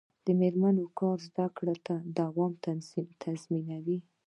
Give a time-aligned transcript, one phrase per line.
[0.25, 1.73] د میرمنو کار د زدکړو
[2.17, 2.51] دوام
[3.23, 3.99] تضمینوي.